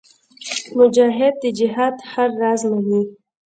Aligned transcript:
مجاهد 0.77 1.33
د 1.43 1.45
جهاد 1.57 1.95
هر 2.11 2.29
راز 2.41 2.61
منې. 2.71 3.01